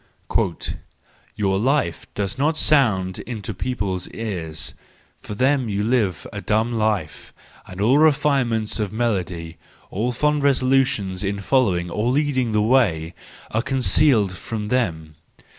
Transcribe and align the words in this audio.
—"Your 1.35 1.59
life 1.59 2.11
does 2.15 2.35
not 2.35 2.57
sound 2.57 3.19
into 3.19 3.53
people's 3.53 4.07
ears: 4.09 4.73
for 5.19 5.35
them 5.35 5.69
you 5.69 5.83
live 5.83 6.25
a 6.33 6.41
dumb 6.41 6.73
life, 6.73 7.31
and 7.67 7.79
all 7.79 7.99
refinements 7.99 8.79
of 8.79 8.91
melody, 8.91 9.57
all 9.91 10.11
fond 10.11 10.41
resolutions 10.41 11.23
in 11.23 11.37
following 11.39 11.91
or 11.91 12.09
leading 12.09 12.51
the 12.51 12.63
way, 12.63 13.13
are 13.51 13.61
concealed 13.61 14.31
from 14.35 14.65
them. 14.73 15.13